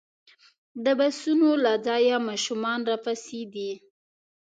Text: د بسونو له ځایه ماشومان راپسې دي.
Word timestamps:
د 0.83 0.85
بسونو 0.99 1.49
له 1.63 1.73
ځایه 1.85 2.17
ماشومان 2.27 2.79
راپسې 2.89 3.41
دي. 3.53 3.71